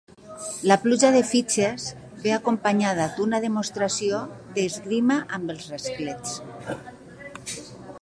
[0.69, 1.85] La pluja de fitxes
[2.23, 4.25] ve acompanyada d'una demostració
[4.57, 7.65] d'esgrima amb els rasclets.